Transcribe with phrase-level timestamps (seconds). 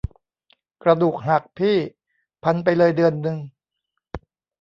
[0.83, 1.77] กระดูกหักพี่
[2.43, 3.37] พันไปเลยเดือนนึง